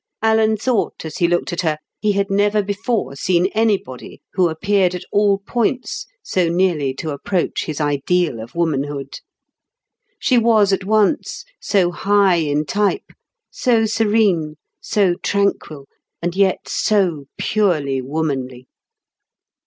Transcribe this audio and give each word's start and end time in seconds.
Alan 0.23 0.57
thought 0.57 1.05
as 1.05 1.17
he 1.19 1.27
looked 1.27 1.53
at 1.53 1.61
her 1.61 1.77
he 1.99 2.13
had 2.13 2.31
never 2.31 2.63
before 2.63 3.15
seen 3.15 3.45
anybody 3.53 4.19
who 4.33 4.49
appeared 4.49 4.95
at 4.95 5.05
all 5.11 5.37
points 5.37 6.07
so 6.23 6.49
nearly 6.49 6.91
to 6.91 7.11
approach 7.11 7.65
his 7.65 7.79
ideal 7.79 8.39
of 8.39 8.55
womanhood. 8.55 9.19
She 10.17 10.39
was 10.39 10.73
at 10.73 10.85
once 10.85 11.45
so 11.59 11.91
high 11.91 12.37
in 12.37 12.65
type, 12.65 13.11
so 13.51 13.85
serene, 13.85 14.55
so 14.81 15.13
tranquil, 15.21 15.85
and 16.19 16.35
yet 16.35 16.67
so 16.67 17.25
purely 17.39 18.01
womanly. 18.01 18.67